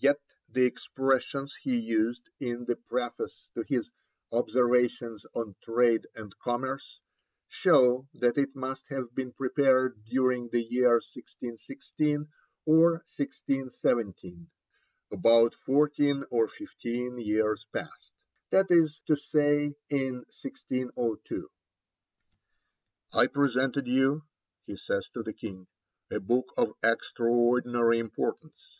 Yet 0.00 0.20
the 0.48 0.64
expressions 0.64 1.56
he 1.56 1.76
used 1.76 2.30
in 2.38 2.66
the 2.66 2.76
preface 2.76 3.48
to 3.54 3.62
his 3.66 3.90
Observations 4.30 5.26
on 5.34 5.56
Trade 5.64 6.06
and 6.14 6.38
Commerce 6.38 7.00
show 7.48 8.06
that 8.14 8.38
it 8.38 8.54
must 8.54 8.86
have 8.90 9.12
been 9.12 9.32
prepared 9.32 10.04
during 10.04 10.50
the 10.50 10.62
year 10.62 10.92
1616 11.04 12.28
or 12.64 12.90
1617: 13.18 14.48
'about 15.10 15.56
fourteen 15.56 16.24
or 16.30 16.46
fifteen 16.46 17.18
years 17.18 17.66
past,' 17.72 18.12
that 18.50 18.70
is 18.70 19.00
to 19.08 19.16
say 19.16 19.74
in 19.88 20.18
1602, 20.42 21.50
'I 23.14 23.26
presented 23.26 23.88
you,' 23.88 24.22
he 24.64 24.76
says 24.76 25.08
to 25.08 25.24
the 25.24 25.32
King, 25.34 25.66
'a 26.08 26.20
book 26.20 26.54
of 26.56 26.74
extraordinary 26.84 27.98
importance.' 27.98 28.76